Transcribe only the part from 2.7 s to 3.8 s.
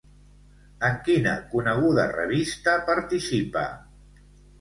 participa?